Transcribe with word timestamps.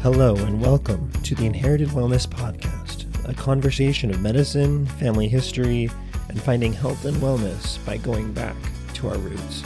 Hello, 0.00 0.36
and 0.36 0.60
welcome 0.60 1.10
to 1.24 1.34
the 1.34 1.44
Inherited 1.44 1.88
Wellness 1.88 2.24
Podcast, 2.24 3.06
a 3.28 3.34
conversation 3.34 4.10
of 4.10 4.20
medicine, 4.20 4.86
family 4.86 5.26
history, 5.26 5.90
and 6.28 6.40
finding 6.40 6.72
health 6.72 7.04
and 7.04 7.16
wellness 7.16 7.84
by 7.84 7.96
going 7.96 8.32
back 8.32 8.54
to 8.94 9.08
our 9.08 9.18
roots. 9.18 9.64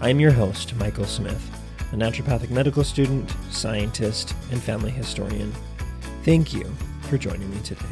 I'm 0.00 0.20
your 0.20 0.32
host, 0.32 0.76
Michael 0.76 1.06
Smith, 1.06 1.42
a 1.92 1.96
naturopathic 1.96 2.50
medical 2.50 2.84
student, 2.84 3.34
scientist, 3.50 4.34
and 4.50 4.62
family 4.62 4.90
historian. 4.90 5.50
Thank 6.24 6.52
you 6.52 6.70
for 7.00 7.16
joining 7.16 7.50
me 7.50 7.60
today. 7.60 7.84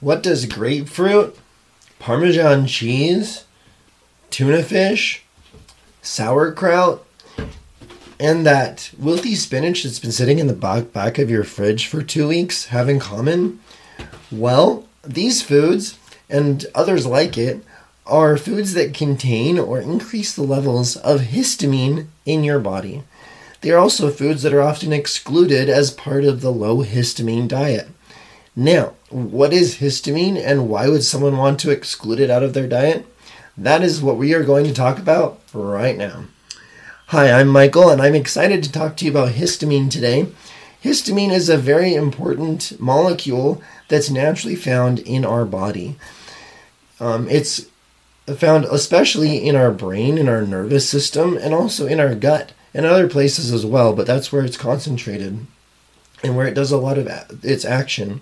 What 0.00 0.24
does 0.24 0.44
grapefruit, 0.44 1.38
Parmesan 2.00 2.66
cheese, 2.66 3.44
tuna 4.30 4.64
fish, 4.64 5.22
sauerkraut, 6.06 7.04
and 8.18 8.46
that 8.46 8.90
wilty 9.00 9.34
spinach 9.34 9.82
that's 9.82 9.98
been 9.98 10.12
sitting 10.12 10.38
in 10.38 10.46
the 10.46 10.54
back, 10.54 10.92
back 10.92 11.18
of 11.18 11.30
your 11.30 11.44
fridge 11.44 11.86
for 11.86 12.02
two 12.02 12.28
weeks 12.28 12.66
have 12.66 12.88
in 12.88 12.98
common? 12.98 13.60
Well, 14.30 14.86
these 15.04 15.42
foods 15.42 15.98
and 16.30 16.64
others 16.74 17.06
like 17.06 17.36
it 17.36 17.62
are 18.06 18.36
foods 18.36 18.74
that 18.74 18.94
contain 18.94 19.58
or 19.58 19.80
increase 19.80 20.34
the 20.34 20.42
levels 20.42 20.96
of 20.96 21.20
histamine 21.22 22.06
in 22.24 22.44
your 22.44 22.60
body. 22.60 23.02
They 23.60 23.70
are 23.72 23.78
also 23.78 24.10
foods 24.10 24.42
that 24.42 24.54
are 24.54 24.62
often 24.62 24.92
excluded 24.92 25.68
as 25.68 25.90
part 25.90 26.24
of 26.24 26.40
the 26.40 26.52
low 26.52 26.84
histamine 26.84 27.48
diet. 27.48 27.88
Now, 28.54 28.94
what 29.10 29.52
is 29.52 29.78
histamine 29.78 30.36
and 30.36 30.68
why 30.68 30.88
would 30.88 31.04
someone 31.04 31.36
want 31.36 31.60
to 31.60 31.70
exclude 31.70 32.20
it 32.20 32.30
out 32.30 32.42
of 32.42 32.54
their 32.54 32.68
diet? 32.68 33.06
That 33.58 33.82
is 33.82 34.02
what 34.02 34.18
we 34.18 34.34
are 34.34 34.44
going 34.44 34.66
to 34.66 34.74
talk 34.74 34.98
about 34.98 35.40
right 35.54 35.96
now. 35.96 36.24
Hi, 37.06 37.32
I'm 37.32 37.48
Michael, 37.48 37.88
and 37.88 38.02
I'm 38.02 38.14
excited 38.14 38.62
to 38.62 38.72
talk 38.72 38.96
to 38.96 39.06
you 39.06 39.10
about 39.10 39.32
histamine 39.32 39.90
today. 39.90 40.26
Histamine 40.84 41.32
is 41.32 41.48
a 41.48 41.56
very 41.56 41.94
important 41.94 42.78
molecule 42.78 43.62
that's 43.88 44.10
naturally 44.10 44.56
found 44.56 44.98
in 44.98 45.24
our 45.24 45.46
body. 45.46 45.96
Um, 47.00 47.30
it's 47.30 47.66
found 48.36 48.66
especially 48.66 49.38
in 49.38 49.56
our 49.56 49.70
brain, 49.70 50.18
in 50.18 50.28
our 50.28 50.42
nervous 50.42 50.86
system, 50.86 51.38
and 51.38 51.54
also 51.54 51.86
in 51.86 51.98
our 51.98 52.14
gut 52.14 52.52
and 52.74 52.84
other 52.84 53.08
places 53.08 53.54
as 53.54 53.64
well, 53.64 53.94
but 53.94 54.06
that's 54.06 54.30
where 54.30 54.44
it's 54.44 54.58
concentrated 54.58 55.46
and 56.22 56.36
where 56.36 56.46
it 56.46 56.54
does 56.54 56.72
a 56.72 56.76
lot 56.76 56.98
of 56.98 57.08
its 57.42 57.64
action. 57.64 58.20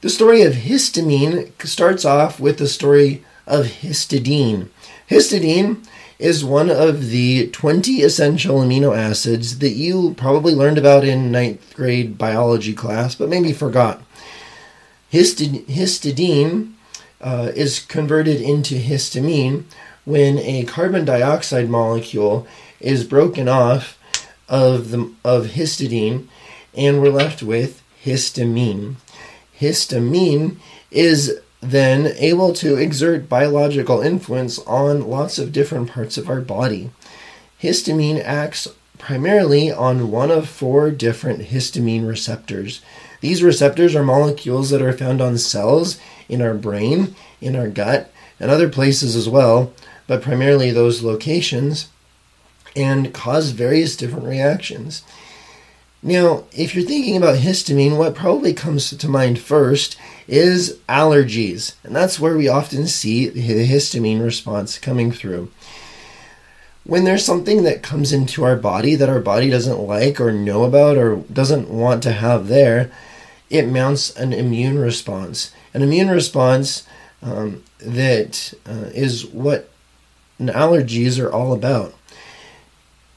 The 0.00 0.08
story 0.08 0.40
of 0.42 0.54
histamine 0.54 1.52
starts 1.66 2.06
off 2.06 2.40
with 2.40 2.56
the 2.56 2.68
story 2.68 3.22
of 3.46 3.66
histidine. 3.66 4.68
Histidine 5.08 5.84
is 6.18 6.44
one 6.44 6.70
of 6.70 7.08
the 7.08 7.48
20 7.48 8.02
essential 8.02 8.60
amino 8.60 8.96
acids 8.96 9.58
that 9.58 9.70
you 9.70 10.14
probably 10.16 10.54
learned 10.54 10.78
about 10.78 11.04
in 11.04 11.32
ninth 11.32 11.74
grade 11.74 12.16
biology 12.16 12.72
class, 12.72 13.14
but 13.14 13.28
maybe 13.28 13.52
forgot. 13.52 14.02
Histid- 15.12 15.66
histidine 15.66 16.72
uh, 17.20 17.52
is 17.54 17.80
converted 17.80 18.40
into 18.40 18.76
histamine 18.76 19.64
when 20.04 20.38
a 20.38 20.64
carbon 20.64 21.04
dioxide 21.04 21.68
molecule 21.68 22.46
is 22.80 23.04
broken 23.04 23.48
off 23.48 23.98
of 24.48 24.90
the 24.90 25.12
of 25.24 25.46
histidine 25.48 26.28
and 26.74 27.00
we're 27.00 27.10
left 27.10 27.42
with 27.42 27.82
histamine. 28.04 28.96
Histamine 29.58 30.56
is 30.90 31.40
then 31.70 32.14
able 32.18 32.52
to 32.54 32.76
exert 32.76 33.28
biological 33.28 34.00
influence 34.00 34.58
on 34.60 35.08
lots 35.08 35.38
of 35.38 35.52
different 35.52 35.90
parts 35.90 36.18
of 36.18 36.28
our 36.28 36.40
body. 36.40 36.90
Histamine 37.60 38.22
acts 38.22 38.68
primarily 38.98 39.72
on 39.72 40.10
one 40.10 40.30
of 40.30 40.48
four 40.48 40.90
different 40.90 41.48
histamine 41.48 42.06
receptors. 42.06 42.80
These 43.20 43.42
receptors 43.42 43.94
are 43.94 44.02
molecules 44.02 44.70
that 44.70 44.82
are 44.82 44.92
found 44.92 45.20
on 45.20 45.38
cells 45.38 45.98
in 46.28 46.42
our 46.42 46.54
brain, 46.54 47.14
in 47.40 47.56
our 47.56 47.68
gut, 47.68 48.10
and 48.38 48.50
other 48.50 48.68
places 48.68 49.16
as 49.16 49.28
well, 49.28 49.72
but 50.06 50.22
primarily 50.22 50.70
those 50.70 51.02
locations, 51.02 51.88
and 52.76 53.14
cause 53.14 53.50
various 53.50 53.96
different 53.96 54.26
reactions. 54.26 55.02
Now, 56.06 56.44
if 56.52 56.74
you're 56.74 56.84
thinking 56.84 57.16
about 57.16 57.38
histamine, 57.38 57.96
what 57.96 58.14
probably 58.14 58.52
comes 58.52 58.90
to 58.90 59.08
mind 59.08 59.38
first 59.38 59.96
is 60.28 60.78
allergies, 60.86 61.76
and 61.82 61.96
that's 61.96 62.20
where 62.20 62.36
we 62.36 62.46
often 62.46 62.86
see 62.86 63.30
the 63.30 63.66
histamine 63.66 64.22
response 64.22 64.78
coming 64.78 65.10
through. 65.10 65.50
When 66.84 67.04
there's 67.04 67.24
something 67.24 67.62
that 67.62 67.82
comes 67.82 68.12
into 68.12 68.44
our 68.44 68.54
body 68.54 68.94
that 68.96 69.08
our 69.08 69.18
body 69.18 69.48
doesn't 69.48 69.80
like 69.80 70.20
or 70.20 70.30
know 70.30 70.64
about 70.64 70.98
or 70.98 71.24
doesn't 71.32 71.70
want 71.70 72.02
to 72.02 72.12
have 72.12 72.48
there, 72.48 72.92
it 73.48 73.66
mounts 73.66 74.14
an 74.14 74.34
immune 74.34 74.78
response. 74.78 75.52
An 75.72 75.80
immune 75.80 76.10
response 76.10 76.86
um, 77.22 77.64
that 77.78 78.52
uh, 78.66 78.90
is 78.92 79.24
what 79.24 79.70
allergies 80.38 81.18
are 81.18 81.32
all 81.32 81.54
about. 81.54 81.94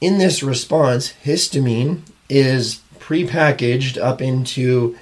In 0.00 0.16
this 0.16 0.42
response, 0.42 1.12
histamine 1.22 2.00
is 2.28 2.80
prepackaged 2.98 4.00
up 4.00 4.20
into 4.20 4.96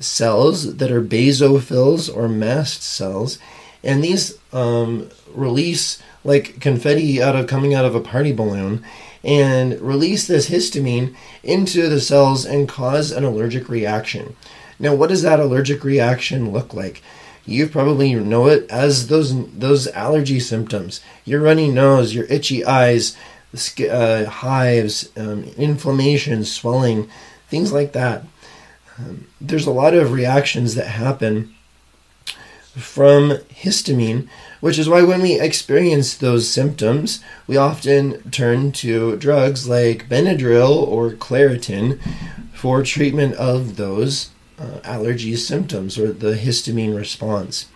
cells 0.00 0.76
that 0.76 0.90
are 0.90 1.02
basophils 1.02 2.14
or 2.14 2.28
mast 2.28 2.82
cells, 2.82 3.38
and 3.84 4.02
these 4.02 4.38
um, 4.52 5.08
release 5.34 6.02
like 6.24 6.60
confetti 6.60 7.20
out 7.22 7.36
of 7.36 7.46
coming 7.46 7.74
out 7.74 7.84
of 7.84 7.94
a 7.94 8.00
party 8.00 8.32
balloon 8.32 8.84
and 9.24 9.80
release 9.80 10.26
this 10.26 10.48
histamine 10.48 11.14
into 11.42 11.88
the 11.88 12.00
cells 12.00 12.44
and 12.44 12.68
cause 12.68 13.10
an 13.10 13.24
allergic 13.24 13.68
reaction. 13.68 14.36
Now, 14.78 14.94
what 14.94 15.10
does 15.10 15.22
that 15.22 15.40
allergic 15.40 15.84
reaction 15.84 16.52
look 16.52 16.74
like? 16.74 17.02
You 17.44 17.68
probably 17.68 18.14
know 18.14 18.46
it 18.46 18.70
as 18.70 19.08
those 19.08 19.48
those 19.52 19.88
allergy 19.88 20.38
symptoms: 20.40 21.00
your 21.24 21.40
runny 21.40 21.70
nose, 21.70 22.14
your 22.14 22.24
itchy 22.26 22.64
eyes, 22.64 23.16
uh, 23.90 24.24
hives, 24.24 25.10
um, 25.16 25.44
inflammation, 25.56 26.44
swelling, 26.44 27.08
things 27.48 27.72
like 27.72 27.92
that. 27.92 28.24
Um, 28.98 29.26
there's 29.40 29.66
a 29.66 29.70
lot 29.70 29.94
of 29.94 30.12
reactions 30.12 30.74
that 30.74 30.88
happen 30.88 31.54
from 32.74 33.32
histamine, 33.62 34.28
which 34.60 34.78
is 34.78 34.88
why 34.88 35.02
when 35.02 35.20
we 35.20 35.38
experience 35.38 36.14
those 36.14 36.48
symptoms, 36.48 37.22
we 37.46 37.56
often 37.56 38.30
turn 38.30 38.72
to 38.72 39.16
drugs 39.16 39.68
like 39.68 40.08
Benadryl 40.08 40.70
or 40.70 41.10
Claritin 41.10 42.00
for 42.54 42.82
treatment 42.82 43.34
of 43.34 43.76
those 43.76 44.30
uh, 44.58 44.78
allergy 44.84 45.36
symptoms 45.36 45.98
or 45.98 46.12
the 46.12 46.34
histamine 46.34 46.96
response. 46.96 47.66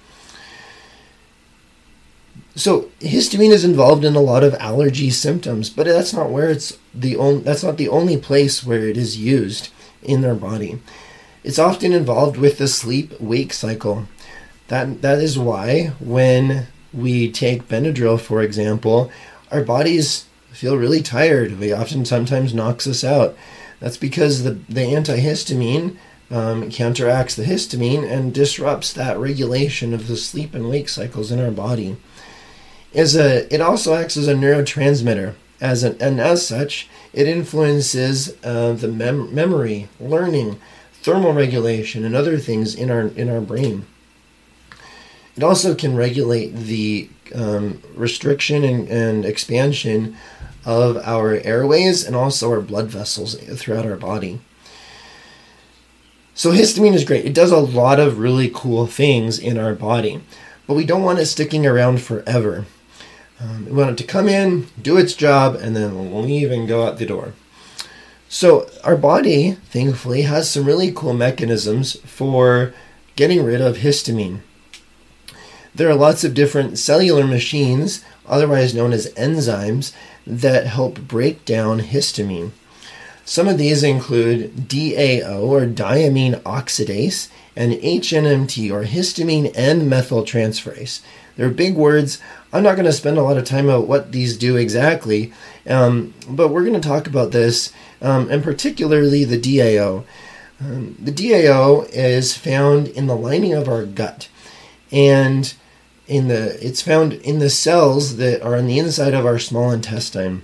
So 2.57 2.91
histamine 3.01 3.51
is 3.51 3.67
involved 3.67 4.03
in 4.03 4.17
a 4.17 4.21
lot 4.21 4.43
of 4.43 4.55
allergy 4.55 5.11
symptoms, 5.11 5.69
but 5.69 5.85
that's 5.85 6.15
not 6.15 6.31
where 6.31 6.49
it's 6.49 6.79
the 6.95 7.15
only 7.17 7.43
that's 7.43 7.63
not 7.63 7.77
the 7.77 7.91
only 7.91 8.17
place 8.17 8.65
where 8.65 8.89
it 8.89 8.97
is 8.97 9.19
used 9.19 9.69
in 10.03 10.23
their 10.23 10.35
body. 10.35 10.81
It's 11.45 11.59
often 11.59 11.93
involved 11.93 12.39
with 12.39 12.57
the 12.57 12.67
sleep 12.67 13.21
wake 13.21 13.53
cycle. 13.53 14.09
That 14.69 15.03
that 15.03 15.19
is 15.19 15.39
why 15.39 15.93
when 16.01 16.69
we 16.95 17.31
take 17.31 17.69
Benadryl, 17.69 18.19
for 18.19 18.41
example, 18.41 19.11
our 19.53 19.63
bodies 19.63 20.25
feel 20.51 20.79
really 20.79 21.03
tired. 21.03 21.59
We 21.61 21.75
often 21.75 22.07
sometimes 22.07 22.55
knocks 22.55 22.87
us 22.87 23.05
out. 23.05 23.37
That's 23.81 23.99
because 23.99 24.45
the, 24.45 24.53
the 24.71 24.81
antihistamine 24.81 25.99
um, 26.31 26.71
counteracts 26.71 27.35
the 27.35 27.45
histamine 27.45 28.11
and 28.11 28.33
disrupts 28.33 28.95
that 28.95 29.19
regulation 29.19 29.93
of 29.93 30.09
the 30.09 30.17
sleep 30.17 30.55
and 30.55 30.71
wake 30.71 30.89
cycles 30.89 31.31
in 31.31 31.39
our 31.39 31.51
body 31.51 31.99
is 32.97 33.15
a 33.15 33.53
it 33.55 33.61
also 33.61 33.95
acts 33.95 34.17
as 34.17 34.29
a 34.29 34.35
neurotransmitter. 34.35 35.35
As 35.59 35.83
an, 35.83 35.97
and 36.01 36.21
as 36.21 36.47
such 36.47 36.89
it 37.15 37.27
influences 37.27 38.37
uh, 38.45 38.73
the 38.73 38.89
mem- 38.89 39.35
memory 39.35 39.89
learning 39.99 40.61
thermal 41.03 41.33
regulation 41.33 42.05
and 42.05 42.15
other 42.15 42.39
things 42.39 42.75
in 42.75 42.91
our 42.91 43.09
in 43.09 43.31
our 43.31 43.41
brain. 43.41 43.87
It 45.37 45.43
also 45.43 45.75
can 45.75 45.97
regulate 45.97 46.51
the 46.55 47.09
um, 47.35 47.83
restriction 47.95 48.65
and, 48.65 48.89
and 48.89 49.25
expansion 49.25 50.17
of 50.65 50.97
our 50.99 51.35
airways 51.35 52.05
and 52.05 52.17
also 52.17 52.51
our 52.51 52.61
blood 52.61 52.87
vessels 52.87 53.35
throughout 53.61 53.87
our 53.87 53.97
body. 53.97 54.41
So 56.35 56.53
histamine 56.53 56.95
is 56.95 57.05
great. 57.05 57.25
It 57.25 57.35
does 57.35 57.51
a 57.53 57.59
lot 57.59 58.01
of 58.01 58.19
really 58.19 58.51
cool 58.53 58.87
things 58.87 59.39
in 59.39 59.59
our 59.59 59.75
body 59.75 60.23
but 60.67 60.75
we 60.75 60.85
don't 60.85 61.03
want 61.03 61.19
it 61.19 61.27
sticking 61.27 61.67
around 61.67 62.03
forever 62.03 62.67
um, 63.41 63.67
we 63.67 63.73
want 63.73 63.91
it 63.91 63.99
to 63.99 64.05
come 64.05 64.29
in, 64.29 64.67
do 64.81 64.97
its 64.97 65.15
job, 65.15 65.57
and 65.57 65.77
then 65.77 66.23
leave 66.23 66.51
and 66.51 66.67
go 66.67 66.85
out 66.87 66.99
the 66.99 67.07
door. 67.07 67.35
So, 68.29 68.69
our 68.83 68.97
body, 68.97 69.53
thankfully, 69.71 70.23
has 70.23 70.51
some 70.51 70.65
really 70.65 70.91
cool 70.93 71.13
mechanisms 71.13 71.97
for 72.01 72.75
getting 73.15 73.45
rid 73.45 73.61
of 73.61 73.79
histamine. 73.79 74.41
There 75.75 75.89
are 75.89 75.95
lots 75.95 76.25
of 76.25 76.35
different 76.35 76.79
cellular 76.79 77.27
machines, 77.27 78.03
otherwise 78.27 78.75
known 78.75 78.93
as 78.93 79.13
enzymes, 79.13 79.93
that 80.27 80.67
help 80.67 81.01
break 81.03 81.45
down 81.45 81.81
histamine. 81.81 82.51
Some 83.25 83.49
of 83.49 83.59
these 83.59 83.83
include 83.83 84.69
DAO 84.69 85.43
or 85.43 85.67
diamine 85.67 86.41
oxidase 86.43 87.29
and 87.55 87.73
HNMT 87.73 88.71
or 88.71 88.85
histamine 88.85 89.53
N 89.55 89.91
methyltransferase. 89.91 91.01
They're 91.37 91.51
big 91.51 91.75
words. 91.75 92.21
I'm 92.53 92.63
not 92.63 92.77
going 92.77 92.87
to 92.87 92.93
spend 92.93 93.19
a 93.19 93.23
lot 93.23 93.37
of 93.37 93.45
time 93.45 93.69
on 93.69 93.87
what 93.87 94.13
these 94.13 94.37
do 94.37 94.57
exactly, 94.57 95.33
um, 95.69 96.15
but 96.29 96.49
we're 96.49 96.65
going 96.65 96.81
to 96.81 96.89
talk 96.89 97.07
about 97.07 97.33
this, 97.33 97.73
um, 98.01 98.31
and 98.31 98.43
particularly 98.43 99.25
the 99.25 99.39
DAO. 99.39 100.05
Um, 100.61 100.97
the 100.99 101.13
DAO 101.13 101.89
is 101.93 102.37
found 102.37 102.89
in 102.89 103.07
the 103.07 103.17
lining 103.17 103.53
of 103.53 103.69
our 103.69 103.85
gut, 103.85 104.29
and 104.91 105.53
in 106.07 106.29
the 106.29 106.57
it's 106.67 106.81
found 106.81 107.13
in 107.13 107.41
the 107.41 107.51
cells 107.51 108.17
that 108.17 108.43
are 108.43 108.57
on 108.57 108.67
the 108.67 108.79
inside 108.79 109.13
of 109.13 109.27
our 109.27 109.39
small 109.39 109.71
intestine. 109.71 110.43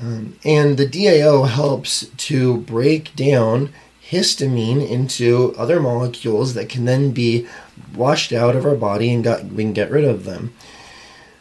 Um, 0.00 0.36
and 0.44 0.76
the 0.76 0.86
DAO 0.86 1.48
helps 1.48 2.08
to 2.08 2.58
break 2.58 3.14
down 3.16 3.72
histamine 4.10 4.88
into 4.88 5.54
other 5.58 5.80
molecules 5.80 6.54
that 6.54 6.68
can 6.68 6.84
then 6.84 7.10
be 7.10 7.46
washed 7.94 8.32
out 8.32 8.54
of 8.54 8.64
our 8.64 8.76
body 8.76 9.12
and 9.12 9.24
got, 9.24 9.44
we 9.44 9.64
can 9.64 9.72
get 9.72 9.90
rid 9.90 10.04
of 10.04 10.24
them. 10.24 10.54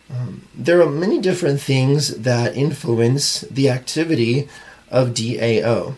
Um, 0.10 0.48
there 0.54 0.82
are 0.82 0.90
many 0.90 1.20
different 1.20 1.62
things 1.62 2.16
that 2.16 2.56
influence 2.56 3.42
the 3.42 3.70
activity 3.70 4.48
of 4.90 5.10
DAO. 5.10 5.96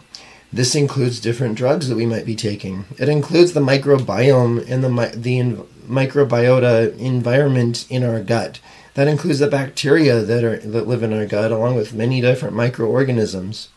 This 0.52 0.76
includes 0.76 1.20
different 1.20 1.56
drugs 1.56 1.90
that 1.90 1.98
we 1.98 2.06
might 2.06 2.26
be 2.26 2.36
taking. 2.36 2.86
It 2.98 3.10
includes 3.10 3.54
the 3.54 3.60
microbiome 3.60 4.70
and 4.70 4.84
the, 4.84 5.12
the 5.14 5.58
microbiota 5.88 6.98
environment 6.98 7.86
in 7.90 8.04
our 8.04 8.22
gut. 8.22 8.60
That 8.94 9.08
includes 9.08 9.40
the 9.40 9.48
bacteria 9.48 10.22
that 10.22 10.44
are 10.44 10.58
that 10.58 10.88
live 10.88 11.04
in 11.04 11.14
our 11.14 11.26
gut, 11.26 11.52
along 11.52 11.76
with 11.76 11.94
many 11.94 12.22
different 12.22 12.56
microorganisms. 12.56 13.70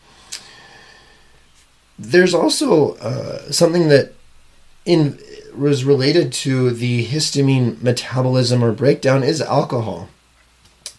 There's 2.03 2.33
also 2.33 2.95
uh, 2.95 3.51
something 3.51 3.87
that 3.89 4.13
in 4.85 5.19
was 5.55 5.83
related 5.83 6.33
to 6.33 6.71
the 6.71 7.05
histamine 7.05 7.79
metabolism 7.81 8.63
or 8.63 8.71
breakdown 8.71 9.21
is 9.21 9.39
alcohol. 9.41 10.09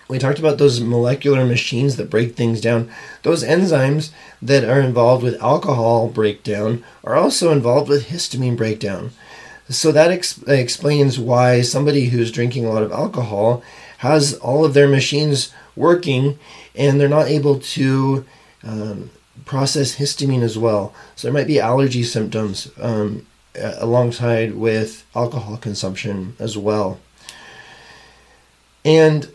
We 0.09 0.19
talked 0.19 0.39
about 0.39 0.59
those 0.59 0.81
molecular 0.81 1.45
machines 1.45 1.97
that 1.97 2.11
break 2.11 2.37
things 2.37 2.61
down. 2.61 2.89
Those 3.23 3.43
enzymes 3.43 4.11
that 4.41 4.63
are 4.63 4.81
involved 4.81 5.25
with 5.25 5.43
alcohol 5.43 6.09
breakdown 6.09 6.85
are 7.03 7.17
also 7.17 7.51
involved 7.51 7.89
with 7.89 8.09
histamine 8.09 8.57
breakdown. 8.57 9.11
So 9.69 9.91
that 9.91 10.11
ex- 10.13 10.41
explains 10.45 11.19
why 11.19 11.63
somebody 11.63 12.11
who's 12.11 12.31
drinking 12.31 12.65
a 12.65 12.71
lot 12.71 12.83
of 12.83 12.93
alcohol 12.93 13.63
has 13.99 14.35
all 14.35 14.65
of 14.65 14.75
their 14.75 14.89
machines 14.89 15.53
working 15.75 16.39
and 16.77 17.01
they're 17.01 17.09
not 17.09 17.29
able 17.29 17.59
to 17.59 18.25
um, 18.63 19.11
process 19.53 19.97
histamine 19.97 20.43
as 20.43 20.57
well. 20.57 20.95
So 21.15 21.29
there 21.29 21.35
might 21.35 21.47
be 21.47 21.61
allergy 21.61 22.05
symptoms 22.05 22.71
um, 22.81 23.27
alongside 23.55 24.55
with 24.55 25.05
alcohol 25.15 25.59
consumption 25.59 26.35
as 26.39 26.57
well. 26.57 26.99
And 28.83 29.31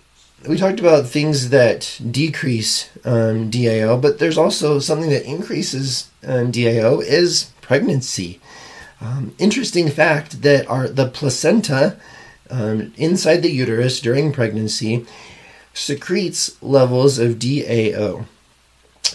we 0.50 0.58
talked 0.58 0.80
about 0.80 1.06
things 1.06 1.50
that 1.52 2.02
decrease 2.10 2.90
um, 3.06 3.52
DAO, 3.52 4.02
but 4.02 4.18
there's 4.18 4.40
also 4.40 4.80
something 4.80 5.12
that 5.12 5.24
increases 5.24 6.10
um, 6.26 6.52
DAO 6.52 7.04
is 7.04 7.52
pregnancy. 7.62 8.42
Um, 9.00 9.36
interesting 9.38 9.88
fact 9.88 10.42
that 10.42 10.68
our 10.68 10.88
the 10.88 11.08
placenta 11.08 12.00
um, 12.50 12.92
inside 12.98 13.44
the 13.44 13.52
uterus 13.52 14.02
during 14.02 14.34
pregnancy 14.34 15.06
secretes 15.76 16.58
levels 16.64 17.20
of 17.20 17.36
DAO. 17.36 18.26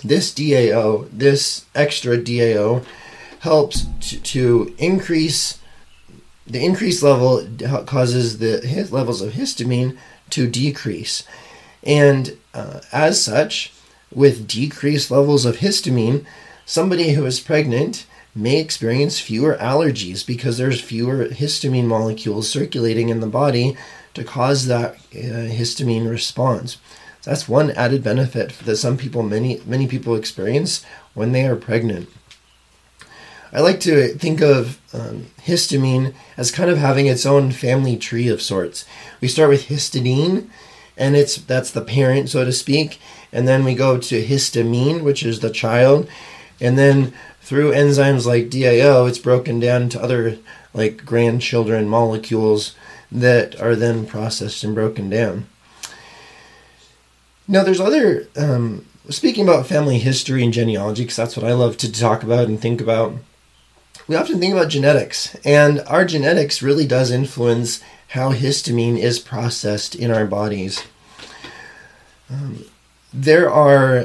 This 0.00 0.32
DAO, 0.32 1.08
this 1.12 1.66
extra 1.74 2.18
DAO, 2.18 2.84
helps 3.40 3.86
to, 4.00 4.20
to 4.20 4.74
increase 4.78 5.58
the 6.46 6.64
increased 6.64 7.02
level 7.02 7.46
causes 7.86 8.38
the 8.38 8.88
levels 8.90 9.20
of 9.22 9.32
histamine 9.32 9.96
to 10.30 10.48
decrease. 10.48 11.24
And 11.84 12.36
uh, 12.52 12.80
as 12.92 13.22
such, 13.22 13.72
with 14.12 14.48
decreased 14.48 15.10
levels 15.10 15.44
of 15.44 15.58
histamine, 15.58 16.26
somebody 16.66 17.12
who 17.12 17.24
is 17.24 17.40
pregnant 17.40 18.06
may 18.34 18.58
experience 18.58 19.20
fewer 19.20 19.56
allergies 19.60 20.26
because 20.26 20.58
there's 20.58 20.80
fewer 20.80 21.26
histamine 21.26 21.86
molecules 21.86 22.48
circulating 22.48 23.08
in 23.08 23.20
the 23.20 23.26
body 23.26 23.76
to 24.14 24.24
cause 24.24 24.66
that 24.66 24.94
uh, 24.94 25.48
histamine 25.52 26.08
response. 26.08 26.78
That's 27.24 27.48
one 27.48 27.70
added 27.72 28.02
benefit 28.02 28.50
that 28.64 28.76
some 28.76 28.96
people, 28.96 29.22
many 29.22 29.60
many 29.64 29.86
people 29.86 30.16
experience 30.16 30.84
when 31.14 31.32
they 31.32 31.46
are 31.46 31.56
pregnant. 31.56 32.08
I 33.52 33.60
like 33.60 33.80
to 33.80 34.08
think 34.14 34.40
of 34.40 34.80
um, 34.94 35.26
histamine 35.44 36.14
as 36.36 36.50
kind 36.50 36.70
of 36.70 36.78
having 36.78 37.06
its 37.06 37.26
own 37.26 37.52
family 37.52 37.96
tree 37.96 38.28
of 38.28 38.40
sorts. 38.40 38.86
We 39.20 39.28
start 39.28 39.50
with 39.50 39.68
histidine, 39.68 40.48
and 40.96 41.14
it's 41.14 41.36
that's 41.36 41.70
the 41.70 41.82
parent, 41.82 42.30
so 42.30 42.44
to 42.44 42.52
speak, 42.52 42.98
and 43.30 43.46
then 43.46 43.62
we 43.62 43.74
go 43.74 43.98
to 43.98 44.24
histamine, 44.24 45.02
which 45.02 45.22
is 45.22 45.40
the 45.40 45.50
child, 45.50 46.08
and 46.60 46.78
then 46.78 47.12
through 47.42 47.72
enzymes 47.72 48.24
like 48.24 48.50
DAO, 48.50 49.08
it's 49.08 49.18
broken 49.18 49.60
down 49.60 49.88
to 49.90 50.02
other 50.02 50.38
like 50.72 51.04
grandchildren 51.04 51.88
molecules 51.88 52.74
that 53.10 53.60
are 53.60 53.76
then 53.76 54.06
processed 54.06 54.64
and 54.64 54.74
broken 54.74 55.10
down. 55.10 55.46
Now, 57.48 57.62
there's 57.62 57.80
other, 57.80 58.28
um, 58.36 58.86
speaking 59.08 59.44
about 59.48 59.66
family 59.66 59.98
history 59.98 60.44
and 60.44 60.52
genealogy, 60.52 61.02
because 61.02 61.16
that's 61.16 61.36
what 61.36 61.46
I 61.46 61.52
love 61.52 61.76
to 61.78 61.92
talk 61.92 62.22
about 62.22 62.46
and 62.46 62.60
think 62.60 62.80
about. 62.80 63.14
We 64.08 64.16
often 64.16 64.40
think 64.40 64.54
about 64.54 64.68
genetics, 64.68 65.34
and 65.44 65.80
our 65.86 66.04
genetics 66.04 66.62
really 66.62 66.86
does 66.86 67.10
influence 67.10 67.82
how 68.08 68.32
histamine 68.32 68.98
is 68.98 69.18
processed 69.18 69.94
in 69.94 70.10
our 70.10 70.26
bodies. 70.26 70.82
Um, 72.30 72.64
there 73.12 73.50
are, 73.50 74.04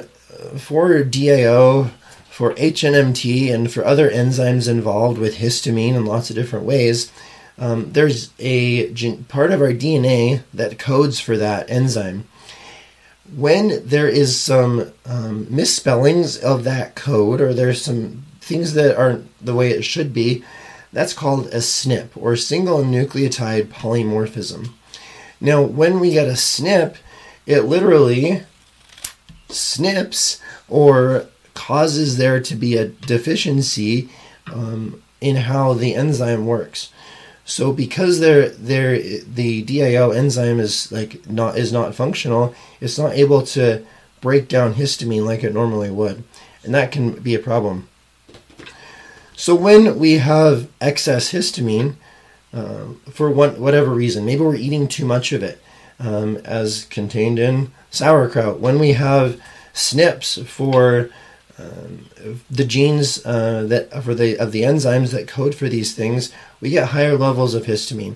for 0.57 1.03
DAO, 1.03 1.91
for 2.29 2.53
HNMT 2.53 3.51
and 3.53 3.71
for 3.71 3.83
other 3.83 4.09
enzymes 4.09 4.69
involved 4.69 5.17
with 5.17 5.37
histamine 5.37 5.95
in 5.95 6.05
lots 6.05 6.29
of 6.29 6.35
different 6.35 6.65
ways, 6.65 7.11
um, 7.57 7.91
there's 7.93 8.31
a 8.37 8.91
gen- 8.93 9.23
part 9.23 9.51
of 9.51 9.61
our 9.61 9.73
DNA 9.73 10.43
that 10.53 10.77
codes 10.77 11.19
for 11.19 11.35
that 11.37 11.69
enzyme. 11.69 12.27
When 13.35 13.85
there 13.85 14.07
is 14.07 14.39
some 14.39 14.91
um, 15.05 15.47
misspellings 15.49 16.37
of 16.37 16.63
that 16.63 16.95
code, 16.95 17.41
or 17.41 17.53
there's 17.53 17.81
some 17.81 18.23
things 18.39 18.73
that 18.73 18.97
aren't 18.97 19.27
the 19.45 19.53
way 19.53 19.69
it 19.69 19.83
should 19.83 20.13
be, 20.13 20.43
that's 20.93 21.13
called 21.13 21.47
a 21.47 21.57
SNP, 21.57 22.09
or 22.15 22.35
single 22.35 22.83
nucleotide 22.83 23.67
polymorphism. 23.67 24.69
Now, 25.41 25.61
when 25.61 25.99
we 25.99 26.11
get 26.11 26.27
a 26.27 26.31
SNP, 26.31 26.97
it 27.45 27.61
literally 27.61 28.43
snips 29.49 30.41
or 30.67 31.27
causes 31.53 32.17
there 32.17 32.39
to 32.39 32.55
be 32.55 32.77
a 32.77 32.87
deficiency 32.87 34.09
um, 34.51 35.01
in 35.21 35.35
how 35.35 35.73
the 35.73 35.95
enzyme 35.95 36.45
works. 36.45 36.91
So 37.47 37.71
because 37.71 38.19
they're, 38.19 38.49
they're, 38.49 38.99
the 38.99 39.63
DAO 39.63 40.13
enzyme 40.13 40.59
is 40.59 40.91
like 40.91 41.29
not 41.29 41.57
is 41.57 41.71
not 41.71 41.95
functional, 41.95 42.53
it's 42.81 42.99
not 42.99 43.13
able 43.13 43.41
to 43.43 43.85
break 44.19 44.49
down 44.49 44.73
histamine 44.73 45.23
like 45.25 45.45
it 45.45 45.53
normally 45.53 45.89
would, 45.89 46.25
and 46.65 46.75
that 46.75 46.91
can 46.91 47.13
be 47.13 47.35
a 47.35 47.39
problem. 47.39 47.87
So 49.37 49.55
when 49.55 49.97
we 49.97 50.17
have 50.17 50.67
excess 50.81 51.31
histamine, 51.31 51.95
uh, 52.53 52.87
for 53.09 53.31
one, 53.31 53.61
whatever 53.61 53.91
reason, 53.91 54.25
maybe 54.25 54.41
we're 54.41 54.55
eating 54.55 54.89
too 54.89 55.05
much 55.05 55.31
of 55.31 55.41
it, 55.41 55.63
um, 56.01 56.35
as 56.43 56.83
contained 56.89 57.39
in 57.39 57.71
sauerkraut. 57.91 58.59
When 58.59 58.77
we 58.77 58.91
have 58.93 59.39
SNPs 59.73 60.45
for 60.45 61.09
um, 61.59 62.05
the 62.49 62.65
genes 62.65 63.25
uh, 63.25 63.63
that 63.67 64.03
for 64.03 64.13
the 64.13 64.37
of 64.37 64.51
the 64.51 64.61
enzymes 64.63 65.11
that 65.11 65.27
code 65.27 65.55
for 65.55 65.67
these 65.67 65.93
things, 65.93 66.31
we 66.61 66.69
get 66.69 66.89
higher 66.89 67.17
levels 67.17 67.53
of 67.53 67.65
histamine. 67.65 68.15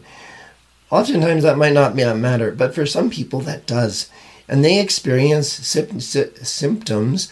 Oftentimes 0.89 1.43
that 1.43 1.57
might 1.57 1.73
not 1.73 1.95
matter, 1.95 2.51
but 2.51 2.75
for 2.75 2.85
some 2.85 3.09
people 3.09 3.39
that 3.41 3.65
does, 3.65 4.09
and 4.47 4.63
they 4.63 4.79
experience 4.79 5.47
symptoms 5.47 7.31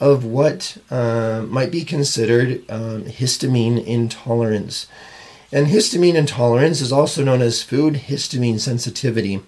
of 0.00 0.24
what 0.24 0.76
uh, 0.90 1.44
might 1.48 1.70
be 1.70 1.84
considered 1.84 2.64
um, 2.68 3.04
histamine 3.04 3.84
intolerance. 3.84 4.86
And 5.50 5.68
histamine 5.68 6.14
intolerance 6.14 6.80
is 6.80 6.92
also 6.92 7.24
known 7.24 7.40
as 7.40 7.62
food 7.62 7.94
histamine 7.94 8.60
sensitivity. 8.60 9.40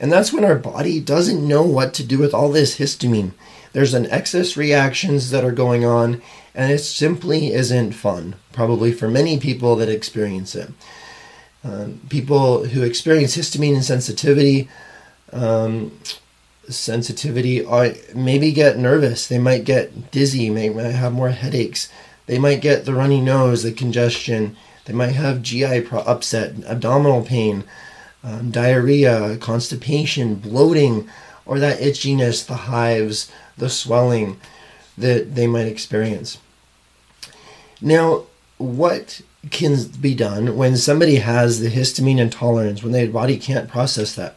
And 0.00 0.10
that's 0.10 0.32
when 0.32 0.44
our 0.44 0.56
body 0.56 0.98
doesn't 0.98 1.46
know 1.46 1.62
what 1.62 1.92
to 1.94 2.02
do 2.02 2.18
with 2.18 2.32
all 2.32 2.50
this 2.50 2.78
histamine. 2.78 3.32
There's 3.72 3.92
an 3.92 4.10
excess 4.10 4.56
reactions 4.56 5.30
that 5.30 5.44
are 5.44 5.52
going 5.52 5.84
on, 5.84 6.22
and 6.54 6.72
it 6.72 6.78
simply 6.78 7.52
isn't 7.52 7.92
fun, 7.92 8.34
probably 8.52 8.92
for 8.92 9.08
many 9.08 9.38
people 9.38 9.76
that 9.76 9.90
experience 9.90 10.54
it. 10.54 10.70
Um, 11.62 12.00
people 12.08 12.64
who 12.64 12.82
experience 12.82 13.36
histamine 13.36 13.76
insensitivity, 13.76 14.68
um, 15.32 15.92
sensitivity, 16.66 17.62
are, 17.62 17.92
maybe 18.14 18.52
get 18.52 18.78
nervous. 18.78 19.26
They 19.26 19.38
might 19.38 19.64
get 19.64 20.10
dizzy, 20.10 20.48
may, 20.48 20.70
might 20.70 20.84
have 20.84 21.12
more 21.12 21.28
headaches. 21.28 21.92
They 22.24 22.38
might 22.38 22.62
get 22.62 22.86
the 22.86 22.94
runny 22.94 23.20
nose, 23.20 23.62
the 23.62 23.72
congestion. 23.72 24.56
They 24.86 24.94
might 24.94 25.12
have 25.12 25.42
GI 25.42 25.82
pro- 25.82 26.00
upset, 26.00 26.54
abdominal 26.64 27.22
pain, 27.22 27.64
um, 28.22 28.50
diarrhea, 28.50 29.36
constipation, 29.38 30.34
bloating, 30.34 31.08
or 31.46 31.58
that 31.58 31.80
itchiness, 31.80 32.46
the 32.46 32.54
hives, 32.54 33.30
the 33.56 33.70
swelling 33.70 34.38
that 34.96 35.34
they 35.34 35.46
might 35.46 35.66
experience. 35.66 36.38
Now, 37.80 38.24
what 38.58 39.22
can 39.50 39.84
be 40.00 40.14
done 40.14 40.56
when 40.56 40.76
somebody 40.76 41.16
has 41.16 41.60
the 41.60 41.70
histamine 41.70 42.18
intolerance, 42.18 42.82
when 42.82 42.92
their 42.92 43.08
body 43.08 43.38
can't 43.38 43.70
process 43.70 44.14
that? 44.14 44.36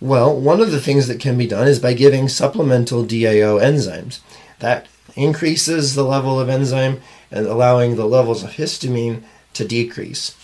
Well, 0.00 0.38
one 0.38 0.60
of 0.60 0.70
the 0.70 0.80
things 0.80 1.08
that 1.08 1.18
can 1.18 1.36
be 1.36 1.46
done 1.46 1.66
is 1.66 1.80
by 1.80 1.94
giving 1.94 2.28
supplemental 2.28 3.04
DAO 3.04 3.60
enzymes. 3.60 4.20
That 4.60 4.86
increases 5.16 5.94
the 5.94 6.04
level 6.04 6.38
of 6.38 6.48
enzyme 6.48 7.00
and 7.30 7.46
allowing 7.46 7.96
the 7.96 8.06
levels 8.06 8.44
of 8.44 8.50
histamine 8.50 9.22
to 9.54 9.66
decrease. 9.66 10.36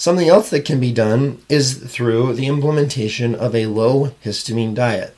Something 0.00 0.30
else 0.30 0.48
that 0.48 0.64
can 0.64 0.80
be 0.80 0.92
done 0.92 1.42
is 1.50 1.74
through 1.74 2.32
the 2.32 2.46
implementation 2.46 3.34
of 3.34 3.54
a 3.54 3.66
low 3.66 4.12
histamine 4.24 4.74
diet. 4.74 5.14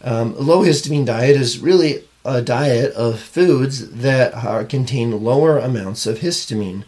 Um, 0.00 0.36
low 0.38 0.62
histamine 0.62 1.04
diet 1.04 1.34
is 1.34 1.58
really 1.58 2.04
a 2.24 2.40
diet 2.40 2.92
of 2.92 3.18
foods 3.18 3.90
that 3.90 4.32
are, 4.32 4.62
contain 4.62 5.24
lower 5.24 5.58
amounts 5.58 6.06
of 6.06 6.20
histamine, 6.20 6.84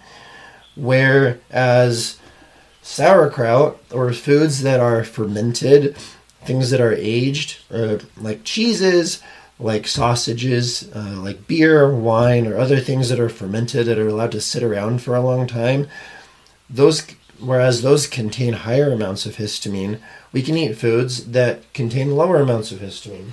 whereas 0.77 2.19
sauerkraut 2.83 3.83
or 3.91 4.13
foods 4.13 4.63
that 4.63 4.79
are 4.79 5.03
fermented, 5.03 5.97
things 6.45 6.71
that 6.71 6.81
are 6.81 6.95
aged, 6.95 7.59
uh, 7.73 7.99
like 8.17 8.45
cheeses, 8.45 9.21
like 9.59 9.89
sausages, 9.89 10.89
uh, 10.95 11.17
like 11.19 11.49
beer, 11.49 11.93
wine, 11.93 12.47
or 12.47 12.57
other 12.57 12.79
things 12.79 13.09
that 13.09 13.19
are 13.19 13.29
fermented 13.29 13.87
that 13.87 13.99
are 13.99 14.07
allowed 14.07 14.31
to 14.31 14.41
sit 14.41 14.63
around 14.63 15.03
for 15.03 15.17
a 15.17 15.21
long 15.21 15.49
time, 15.49 15.89
those 16.69 17.07
whereas 17.41 17.83
those 17.83 18.07
contain 18.07 18.53
higher 18.53 18.93
amounts 18.93 19.25
of 19.25 19.37
histamine, 19.37 20.01
we 20.33 20.43
can 20.43 20.57
eat 20.57 20.75
foods 20.75 21.27
that 21.27 21.73
contain 21.73 22.17
lower 22.17 22.41
amounts 22.41 22.73
of 22.73 22.81
histamine. 22.81 23.31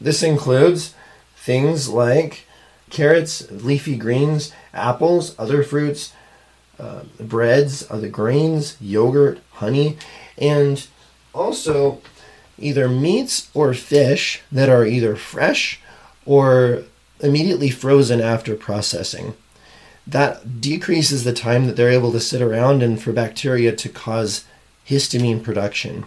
This 0.00 0.22
includes 0.22 0.94
things 1.36 1.88
like 1.88 2.46
carrots, 2.90 3.50
leafy 3.50 3.96
greens, 3.96 4.52
apples, 4.72 5.34
other 5.38 5.62
fruits, 5.62 6.12
uh, 6.78 7.02
breads, 7.20 7.86
other 7.90 8.08
grains, 8.08 8.76
yogurt, 8.80 9.40
honey, 9.52 9.96
and 10.36 10.86
also 11.34 12.00
either 12.58 12.88
meats 12.88 13.50
or 13.54 13.74
fish 13.74 14.42
that 14.50 14.68
are 14.68 14.86
either 14.86 15.16
fresh 15.16 15.80
or 16.24 16.82
immediately 17.20 17.70
frozen 17.70 18.20
after 18.20 18.54
processing. 18.54 19.34
That 20.06 20.60
decreases 20.60 21.24
the 21.24 21.32
time 21.32 21.66
that 21.66 21.76
they're 21.76 21.90
able 21.90 22.12
to 22.12 22.20
sit 22.20 22.40
around 22.40 22.82
and 22.82 23.02
for 23.02 23.12
bacteria 23.12 23.74
to 23.74 23.88
cause 23.88 24.44
histamine 24.88 25.42
production. 25.42 26.06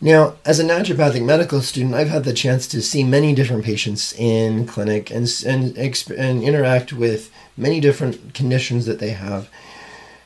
Now, 0.00 0.34
as 0.44 0.60
a 0.60 0.64
naturopathic 0.64 1.24
medical 1.24 1.62
student, 1.62 1.94
I've 1.94 2.10
had 2.10 2.24
the 2.24 2.34
chance 2.34 2.66
to 2.68 2.82
see 2.82 3.02
many 3.02 3.34
different 3.34 3.64
patients 3.64 4.12
in 4.12 4.66
clinic 4.66 5.10
and, 5.10 5.26
and, 5.46 5.76
and 5.78 6.42
interact 6.42 6.92
with 6.92 7.30
many 7.56 7.80
different 7.80 8.34
conditions 8.34 8.84
that 8.84 8.98
they 8.98 9.10
have. 9.10 9.48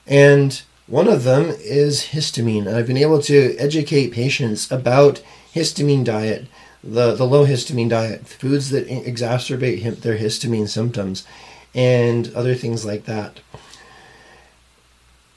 And 0.08 0.60
one 0.88 1.06
of 1.06 1.22
them 1.22 1.54
is 1.60 2.06
histamine. 2.06 2.66
I've 2.66 2.88
been 2.88 2.96
able 2.96 3.22
to 3.22 3.56
educate 3.58 4.10
patients 4.10 4.68
about 4.72 5.22
histamine 5.54 6.04
diet, 6.04 6.46
the, 6.82 7.14
the 7.14 7.26
low 7.26 7.46
histamine 7.46 7.90
diet, 7.90 8.26
foods 8.26 8.70
that 8.70 8.88
exacerbate 8.88 10.00
their 10.00 10.18
histamine 10.18 10.68
symptoms, 10.68 11.24
and 11.74 12.32
other 12.34 12.54
things 12.54 12.84
like 12.84 13.04
that. 13.04 13.40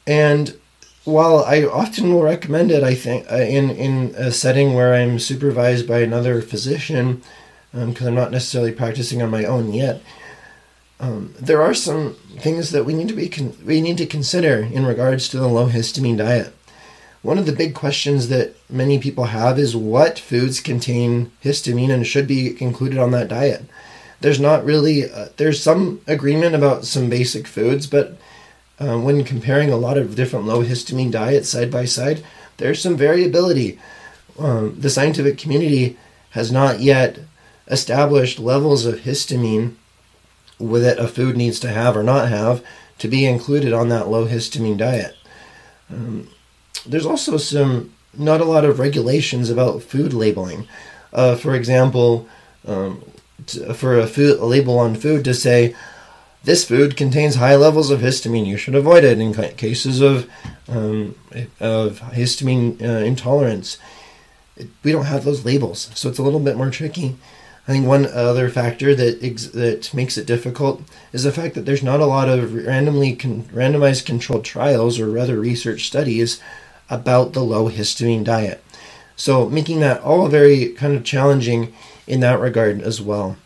And 0.06 0.58
while 1.06 1.44
I 1.44 1.64
often 1.64 2.14
will 2.14 2.22
recommend 2.22 2.72
it, 2.72 2.84
I 2.84 2.96
think 2.96 3.30
uh, 3.32 3.36
in 3.36 3.70
in 3.70 4.16
a 4.16 4.32
setting 4.32 4.74
where 4.74 4.94
I'm 4.94 5.20
supervised 5.20 5.88
by 5.88 6.00
another 6.00 6.42
physician, 6.42 7.22
because 7.72 8.02
um, 8.02 8.08
I'm 8.08 8.16
not 8.16 8.32
necessarily 8.32 8.72
practicing 8.72 9.22
on 9.22 9.30
my 9.30 9.46
own 9.46 9.74
yet, 9.74 10.02
um, 11.00 11.34
there 11.40 11.62
are 11.62 11.74
some 11.74 12.16
things 12.40 12.72
that 12.72 12.86
we 12.86 12.94
need 12.94 13.10
to 13.10 13.14
be 13.14 13.28
con- 13.30 13.58
we 13.66 13.82
need 13.82 13.98
to 13.98 14.06
consider 14.06 14.60
in 14.60 14.86
regards 14.86 15.28
to 15.30 15.40
the 15.40 15.48
low 15.48 15.68
histamine 15.68 16.18
diet. 16.18 16.54
One 17.22 17.38
of 17.38 17.46
the 17.46 17.54
big 17.54 17.74
questions 17.74 18.28
that 18.28 18.56
many 18.70 19.00
people 19.00 19.26
have 19.26 19.58
is 19.58 19.76
what 19.76 20.20
foods 20.20 20.60
contain 20.60 21.32
histamine 21.44 21.90
and 21.90 22.06
should 22.06 22.28
be 22.28 22.62
included 22.62 23.00
on 23.00 23.12
that 23.12 23.30
diet. 23.30 23.64
There's 24.24 24.40
not 24.40 24.64
really 24.64 25.12
uh, 25.12 25.28
there's 25.36 25.62
some 25.62 26.00
agreement 26.08 26.56
about 26.56 26.86
some 26.86 27.10
basic 27.10 27.46
foods, 27.46 27.88
but 27.88 28.18
uh, 28.80 28.98
when 28.98 29.26
comparing 29.26 29.70
a 29.70 29.76
lot 29.76 29.98
of 29.98 30.16
different 30.16 30.46
low 30.46 30.64
histamine 30.64 31.12
diets 31.12 31.50
side 31.50 31.70
by 31.70 31.84
side, 31.84 32.24
there's 32.56 32.82
some 32.82 32.96
variability. 32.96 33.78
Um, 34.40 34.80
the 34.80 34.90
scientific 34.90 35.38
community 35.38 35.98
has 36.30 36.54
not 36.54 36.80
yet 36.80 37.20
established 37.68 38.40
levels 38.40 38.86
of 38.86 39.02
histamine 39.02 39.76
that 40.58 41.00
a 41.00 41.10
food 41.10 41.36
needs 41.36 41.60
to 41.60 41.68
have 41.68 41.98
or 41.98 42.04
not 42.04 42.30
have 42.30 42.64
to 43.00 43.10
be 43.10 43.26
included 43.26 43.74
on 43.74 43.90
that 43.90 44.08
low 44.08 44.26
histamine 44.26 44.78
diet. 44.78 45.18
Um, 45.90 46.30
there's 46.86 47.06
also 47.06 47.36
some 47.36 47.94
not 48.18 48.40
a 48.40 48.46
lot 48.46 48.64
of 48.64 48.80
regulations 48.80 49.50
about 49.50 49.84
food 49.84 50.14
labeling. 50.14 50.66
Uh, 51.12 51.36
for 51.36 51.56
example, 51.56 52.26
um, 52.66 53.04
for 53.74 54.00
a 54.00 54.08
food 54.08 54.40
a 54.40 54.46
label 54.46 54.80
on 54.80 54.96
food 54.96 55.24
to 55.26 55.34
say 55.34 55.76
this 56.44 56.66
food 56.66 56.98
contains 56.98 57.36
high 57.36 57.56
levels 57.56 57.90
of 57.90 58.02
histamine. 58.02 58.46
You 58.46 58.58
should 58.58 58.76
avoid 58.76 59.04
it 59.04 59.20
in 59.20 59.34
cases 59.56 60.02
of 60.02 60.30
um, 60.68 61.16
of 61.60 62.00
histamine 62.00 62.82
uh, 62.82 63.06
intolerance. 63.06 63.78
We 64.84 64.92
don't 64.92 65.06
have 65.06 65.26
those 65.26 65.46
labels, 65.46 65.90
so 65.96 66.10
it's 66.10 66.20
a 66.20 66.24
little 66.24 66.40
bit 66.40 66.58
more 66.58 66.70
tricky. 66.70 67.16
I 67.68 67.72
think 67.72 67.88
one 67.88 68.06
other 68.06 68.50
factor 68.50 68.94
that 68.94 69.24
ex- 69.24 69.48
that 69.48 69.94
makes 69.94 70.18
it 70.18 70.28
difficult 70.28 70.82
is 71.14 71.24
the 71.24 71.32
fact 71.32 71.56
that 71.56 71.62
there's 71.66 71.82
not 71.82 72.02
a 72.02 72.06
lot 72.06 72.28
of 72.28 72.54
randomly 72.54 73.16
con- 73.16 73.44
randomized 73.44 74.06
controlled 74.06 74.44
trials 74.44 75.00
or 75.00 75.10
rather 75.10 75.40
research 75.40 75.88
studies 75.88 76.42
about 76.90 77.32
the 77.32 77.44
low 77.44 77.70
histamine 77.70 78.26
diet. 78.26 78.62
So 79.16 79.50
making 79.50 79.80
that 79.80 80.02
all 80.02 80.28
very 80.28 80.70
kind 80.70 80.94
of 80.94 81.06
challenging 81.06 81.74
in 82.08 82.20
that 82.22 82.40
regard 82.40 82.82
as 82.82 83.02
well. 83.02 83.38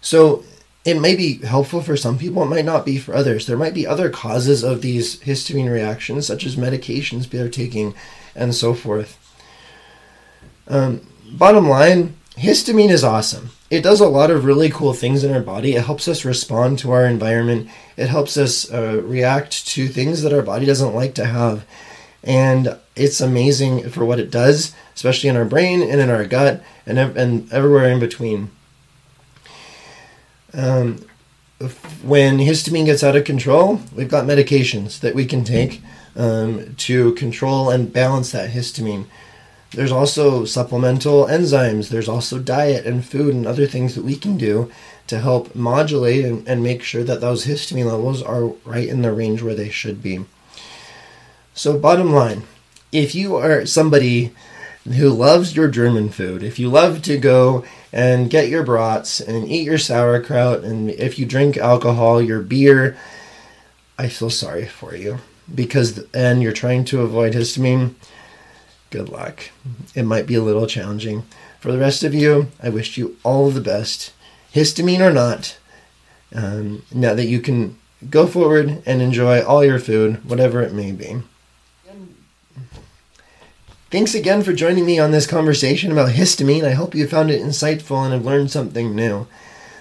So 0.00 0.44
it 0.84 1.00
may 1.00 1.14
be 1.14 1.38
helpful 1.38 1.80
for 1.80 1.96
some 1.96 2.18
people, 2.18 2.42
it 2.42 2.46
might 2.46 2.64
not 2.64 2.84
be 2.84 2.98
for 2.98 3.14
others. 3.14 3.46
There 3.46 3.56
might 3.56 3.74
be 3.74 3.86
other 3.86 4.10
causes 4.10 4.64
of 4.64 4.82
these 4.82 5.20
histamine 5.20 5.70
reactions, 5.72 6.26
such 6.26 6.44
as 6.44 6.56
medications 6.56 7.28
they're 7.28 7.48
taking 7.48 7.94
and 8.34 8.54
so 8.54 8.74
forth. 8.74 9.18
Um, 10.66 11.06
bottom 11.32 11.68
line, 11.68 12.16
histamine 12.36 12.90
is 12.90 13.04
awesome. 13.04 13.50
It 13.70 13.82
does 13.82 14.00
a 14.00 14.08
lot 14.08 14.30
of 14.30 14.44
really 14.44 14.70
cool 14.70 14.92
things 14.92 15.24
in 15.24 15.32
our 15.32 15.40
body. 15.40 15.74
It 15.74 15.84
helps 15.84 16.08
us 16.08 16.24
respond 16.24 16.78
to 16.80 16.90
our 16.90 17.06
environment. 17.06 17.70
It 17.96 18.08
helps 18.08 18.36
us 18.36 18.70
uh, 18.72 19.00
react 19.04 19.66
to 19.68 19.88
things 19.88 20.22
that 20.22 20.32
our 20.32 20.42
body 20.42 20.66
doesn't 20.66 20.94
like 20.94 21.14
to 21.14 21.24
have. 21.24 21.64
And 22.22 22.76
it's 22.94 23.20
amazing 23.20 23.88
for 23.90 24.04
what 24.04 24.20
it 24.20 24.30
does, 24.30 24.74
especially 24.94 25.28
in 25.28 25.36
our 25.36 25.44
brain 25.44 25.82
and 25.82 26.00
in 26.00 26.10
our 26.10 26.24
gut 26.24 26.62
and, 26.86 26.98
and 26.98 27.52
everywhere 27.52 27.88
in 27.88 28.00
between. 28.00 28.50
Um, 30.54 31.04
when 32.02 32.38
histamine 32.38 32.86
gets 32.86 33.02
out 33.02 33.16
of 33.16 33.24
control, 33.24 33.80
we've 33.94 34.10
got 34.10 34.26
medications 34.26 35.00
that 35.00 35.14
we 35.14 35.24
can 35.24 35.44
take 35.44 35.80
um, 36.16 36.74
to 36.76 37.12
control 37.14 37.70
and 37.70 37.92
balance 37.92 38.32
that 38.32 38.50
histamine. 38.50 39.06
There's 39.70 39.92
also 39.92 40.44
supplemental 40.44 41.26
enzymes. 41.26 41.88
There's 41.88 42.08
also 42.08 42.38
diet 42.38 42.84
and 42.84 43.04
food 43.04 43.34
and 43.34 43.46
other 43.46 43.66
things 43.66 43.94
that 43.94 44.04
we 44.04 44.16
can 44.16 44.36
do 44.36 44.70
to 45.06 45.20
help 45.20 45.54
modulate 45.54 46.24
and, 46.24 46.46
and 46.46 46.62
make 46.62 46.82
sure 46.82 47.04
that 47.04 47.22
those 47.22 47.46
histamine 47.46 47.86
levels 47.86 48.22
are 48.22 48.48
right 48.66 48.88
in 48.88 49.00
the 49.00 49.12
range 49.12 49.40
where 49.40 49.54
they 49.54 49.70
should 49.70 50.02
be. 50.02 50.26
So, 51.54 51.78
bottom 51.78 52.12
line, 52.12 52.42
if 52.92 53.14
you 53.14 53.36
are 53.36 53.64
somebody 53.64 54.32
who 54.84 55.08
loves 55.08 55.56
your 55.56 55.68
German 55.68 56.10
food, 56.10 56.42
if 56.42 56.58
you 56.58 56.68
love 56.68 57.02
to 57.02 57.16
go 57.16 57.64
and 57.92 58.30
get 58.30 58.48
your 58.48 58.62
brats 58.62 59.20
and 59.20 59.48
eat 59.48 59.64
your 59.64 59.78
sauerkraut, 59.78 60.62
and 60.62 60.90
if 60.90 61.18
you 61.18 61.24
drink 61.24 61.56
alcohol, 61.56 62.20
your 62.20 62.40
beer, 62.40 62.96
I 63.98 64.08
feel 64.08 64.30
sorry 64.30 64.66
for 64.66 64.94
you 64.94 65.18
because, 65.52 66.04
and 66.12 66.42
you're 66.42 66.52
trying 66.52 66.84
to 66.86 67.02
avoid 67.02 67.32
histamine. 67.32 67.94
Good 68.90 69.08
luck. 69.08 69.50
It 69.94 70.04
might 70.04 70.26
be 70.26 70.34
a 70.34 70.42
little 70.42 70.66
challenging. 70.66 71.24
For 71.60 71.72
the 71.72 71.78
rest 71.78 72.02
of 72.02 72.12
you, 72.12 72.48
I 72.62 72.68
wish 72.68 72.98
you 72.98 73.16
all 73.22 73.50
the 73.50 73.60
best, 73.60 74.12
histamine 74.52 75.00
or 75.00 75.12
not. 75.12 75.56
Um, 76.34 76.82
now 76.92 77.14
that 77.14 77.26
you 77.26 77.40
can 77.40 77.78
go 78.10 78.26
forward 78.26 78.82
and 78.84 79.00
enjoy 79.00 79.42
all 79.42 79.64
your 79.64 79.78
food, 79.78 80.28
whatever 80.28 80.60
it 80.60 80.72
may 80.72 80.92
be. 80.92 81.22
Thanks 83.92 84.14
again 84.14 84.42
for 84.42 84.54
joining 84.54 84.86
me 84.86 84.98
on 84.98 85.10
this 85.10 85.26
conversation 85.26 85.92
about 85.92 86.12
histamine. 86.12 86.64
I 86.64 86.70
hope 86.70 86.94
you 86.94 87.06
found 87.06 87.30
it 87.30 87.42
insightful 87.42 88.02
and 88.02 88.14
have 88.14 88.24
learned 88.24 88.50
something 88.50 88.96
new. 88.96 89.26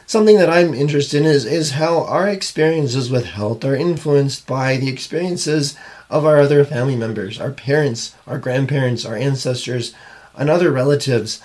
Something 0.06 0.36
that 0.36 0.50
I'm 0.50 0.74
interested 0.74 1.22
in 1.22 1.26
is, 1.26 1.46
is 1.46 1.72
how 1.72 2.04
our 2.04 2.28
experiences 2.28 3.10
with 3.10 3.28
health 3.28 3.64
are 3.64 3.74
influenced 3.74 4.46
by 4.46 4.76
the 4.76 4.90
experiences 4.90 5.78
of 6.10 6.26
our 6.26 6.42
other 6.42 6.66
family 6.66 6.98
members, 6.98 7.40
our 7.40 7.52
parents, 7.52 8.14
our 8.28 8.38
grandparents, 8.38 9.06
our 9.06 9.16
ancestors, 9.16 9.96
and 10.36 10.50
other 10.50 10.72
relatives. 10.72 11.42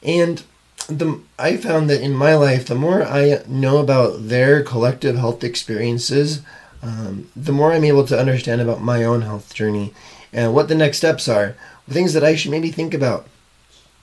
And 0.00 0.44
the 0.88 1.20
I 1.36 1.56
found 1.56 1.90
that 1.90 2.00
in 2.00 2.14
my 2.14 2.36
life, 2.36 2.66
the 2.66 2.76
more 2.76 3.02
I 3.02 3.42
know 3.48 3.78
about 3.78 4.28
their 4.28 4.62
collective 4.62 5.16
health 5.16 5.42
experiences, 5.42 6.42
um, 6.80 7.28
the 7.34 7.50
more 7.50 7.72
I'm 7.72 7.82
able 7.82 8.06
to 8.06 8.16
understand 8.16 8.60
about 8.60 8.80
my 8.80 9.02
own 9.02 9.22
health 9.22 9.52
journey 9.52 9.92
and 10.32 10.52
what 10.52 10.68
the 10.68 10.74
next 10.74 10.98
steps 10.98 11.28
are, 11.28 11.56
things 11.88 12.12
that 12.14 12.24
I 12.24 12.34
should 12.34 12.50
maybe 12.50 12.70
think 12.70 12.94
about, 12.94 13.26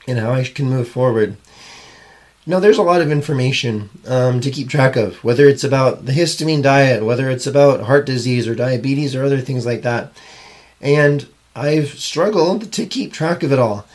and 0.07 0.19
how 0.19 0.31
I 0.33 0.43
can 0.43 0.69
move 0.69 0.87
forward. 0.87 1.37
Know, 2.45 2.59
there's 2.59 2.79
a 2.79 2.83
lot 2.83 3.01
of 3.01 3.11
information 3.11 3.89
um, 4.07 4.41
to 4.41 4.49
keep 4.49 4.67
track 4.67 4.95
of, 4.95 5.23
whether 5.23 5.47
it's 5.47 5.63
about 5.63 6.07
the 6.07 6.11
histamine 6.11 6.63
diet, 6.63 7.05
whether 7.05 7.29
it's 7.29 7.45
about 7.45 7.81
heart 7.81 8.07
disease 8.07 8.47
or 8.47 8.55
diabetes 8.55 9.15
or 9.15 9.23
other 9.23 9.39
things 9.39 9.63
like 9.63 9.83
that. 9.83 10.11
And 10.81 11.27
I've 11.55 11.89
struggled 11.99 12.71
to 12.73 12.87
keep 12.87 13.13
track 13.13 13.43
of 13.43 13.51
it 13.51 13.59
all. 13.59 13.85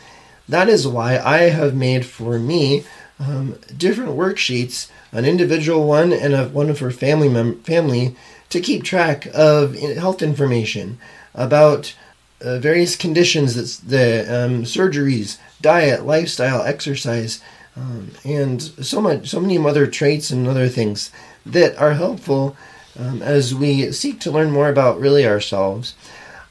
That 0.47 0.69
is 0.69 0.87
why 0.87 1.19
I 1.19 1.49
have 1.49 1.75
made 1.75 2.05
for 2.05 2.39
me 2.39 2.85
um, 3.19 3.59
different 3.75 4.11
worksheets, 4.11 4.89
an 5.11 5.25
individual 5.25 5.85
one 5.85 6.13
and 6.13 6.33
a 6.33 6.47
one 6.47 6.73
for 6.73 6.89
family 6.89 7.27
mem- 7.27 7.61
family, 7.63 8.15
to 8.49 8.61
keep 8.61 8.83
track 8.83 9.27
of 9.33 9.75
health 9.75 10.21
information 10.21 10.99
about 11.33 11.95
uh, 12.41 12.59
various 12.59 12.95
conditions, 12.95 13.55
that's 13.55 13.77
the 13.77 14.21
um, 14.23 14.63
surgeries, 14.63 15.37
diet, 15.61 16.05
lifestyle, 16.05 16.61
exercise, 16.61 17.41
um, 17.75 18.11
and 18.23 18.61
so 18.61 19.01
much, 19.01 19.29
so 19.29 19.39
many 19.39 19.57
other 19.57 19.87
traits 19.87 20.29
and 20.29 20.47
other 20.47 20.67
things 20.67 21.11
that 21.45 21.77
are 21.77 21.93
helpful 21.93 22.55
um, 22.97 23.21
as 23.21 23.53
we 23.53 23.91
seek 23.91 24.19
to 24.19 24.31
learn 24.31 24.51
more 24.51 24.69
about 24.69 24.99
really 24.99 25.25
ourselves. 25.25 25.95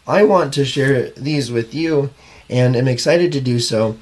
I 0.07 0.25
want 0.25 0.55
to 0.55 0.65
share 0.65 1.11
these 1.11 1.51
with 1.51 1.75
you, 1.75 2.11
and 2.49 2.77
am 2.77 2.87
excited 2.87 3.33
to 3.33 3.41
do 3.41 3.59
so. 3.59 3.99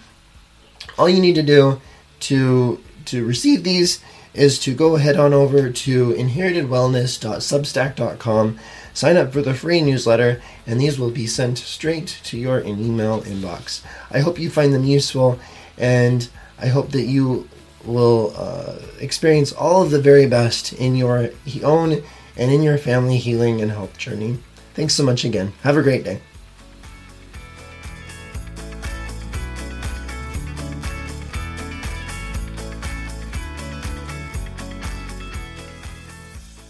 All 0.99 1.09
you 1.09 1.21
need 1.21 1.37
to 1.37 1.43
do 1.43 1.81
to 2.21 2.79
to 3.07 3.25
receive 3.25 3.65
these 3.65 4.05
is 4.35 4.59
to 4.59 4.75
go 4.75 4.97
head 4.97 5.17
on 5.17 5.33
over 5.33 5.71
to 5.71 6.13
inheritedwellness.substack.com 6.13 8.59
Sign 8.95 9.17
up 9.17 9.33
for 9.33 9.43
the 9.43 9.55
free 9.55 9.81
newsletter, 9.81 10.41
and 10.67 10.81
these 10.81 10.99
will 10.99 11.11
be 11.11 11.27
sent 11.27 11.59
straight 11.59 12.21
to 12.25 12.39
your 12.39 12.61
email 12.61 13.21
inbox. 13.23 13.83
I 14.11 14.21
hope 14.21 14.39
you 14.39 14.49
find 14.49 14.73
them 14.73 14.85
useful, 14.85 15.39
and 15.77 16.29
I 16.61 16.69
hope 16.69 16.93
that 16.93 17.03
you 17.03 17.49
will 17.85 18.33
uh, 18.37 18.77
experience 19.01 19.53
all 19.53 19.83
of 19.83 19.91
the 19.91 20.01
very 20.01 20.27
best 20.27 20.73
in 20.73 20.95
your 20.95 21.31
own 21.63 22.03
and 22.37 22.53
in 22.53 22.63
your 22.63 22.79
family 22.79 23.19
healing 23.19 23.61
and 23.61 23.73
health 23.73 23.99
journey. 23.99 24.39
Thanks 24.75 24.95
so 24.95 25.05
much 25.05 25.25
again. 25.25 25.53
Have 25.63 25.77
a 25.77 25.83
great 25.83 26.05
day. 26.05 26.21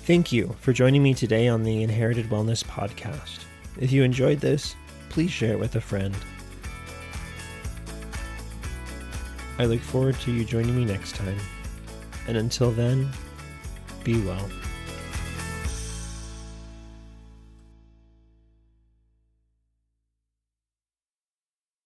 Thank 0.05 0.33
you 0.33 0.55
for 0.61 0.75
joining 0.75 1.03
me 1.03 1.15
today 1.15 1.49
on 1.49 1.63
the 1.63 1.83
Inherited 1.83 2.29
Wellness 2.29 2.63
Podcast. 2.63 3.47
If 3.81 3.91
you 3.91 4.03
enjoyed 4.03 4.39
this, 4.39 4.77
please 5.09 5.31
share 5.31 5.55
it 5.55 5.59
with 5.59 5.77
a 5.77 5.81
friend. 5.81 6.15
I 9.59 9.65
look 9.65 9.81
forward 9.81 10.21
to 10.21 10.31
you 10.31 10.45
joining 10.45 10.77
me 10.77 10.85
next 10.85 11.15
time. 11.15 11.39
And 12.29 12.37
until 12.37 12.71
then, 12.71 13.09
be 14.05 14.21
well. 14.21 14.47